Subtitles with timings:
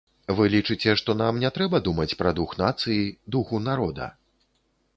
[0.37, 2.99] Вы лічыце, што нам не трэба думаць пра дух нацыі,
[3.37, 4.09] духу народа?